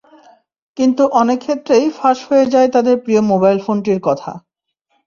কিন্তু 0.77 1.03
অনেক 1.21 1.39
ক্ষেত্রেই 1.41 1.85
ফাঁস 1.89 2.19
হয়ে 2.29 2.45
যায় 2.53 2.69
তাঁদের 2.69 2.95
প্রিয় 3.03 3.21
মোবাইল 3.31 3.57
ফোনটির 3.65 3.99
কথা। 4.07 4.31